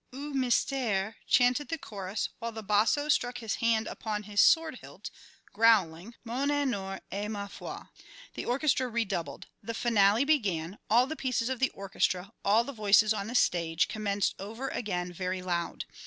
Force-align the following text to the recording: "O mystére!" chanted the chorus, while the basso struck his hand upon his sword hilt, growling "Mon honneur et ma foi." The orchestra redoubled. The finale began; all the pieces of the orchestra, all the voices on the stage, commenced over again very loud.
"O 0.11 0.33
mystére!" 0.35 1.13
chanted 1.27 1.67
the 1.69 1.77
chorus, 1.77 2.29
while 2.39 2.51
the 2.51 2.63
basso 2.63 3.07
struck 3.07 3.37
his 3.37 3.57
hand 3.57 3.85
upon 3.85 4.23
his 4.23 4.41
sword 4.41 4.79
hilt, 4.81 5.11
growling 5.53 6.15
"Mon 6.23 6.49
honneur 6.49 7.01
et 7.11 7.27
ma 7.29 7.45
foi." 7.45 7.83
The 8.33 8.43
orchestra 8.43 8.87
redoubled. 8.87 9.45
The 9.61 9.75
finale 9.75 10.25
began; 10.25 10.79
all 10.89 11.05
the 11.05 11.15
pieces 11.15 11.49
of 11.49 11.59
the 11.59 11.69
orchestra, 11.69 12.31
all 12.43 12.63
the 12.63 12.73
voices 12.73 13.13
on 13.13 13.27
the 13.27 13.35
stage, 13.35 13.87
commenced 13.87 14.33
over 14.39 14.69
again 14.69 15.13
very 15.13 15.43
loud. 15.43 15.85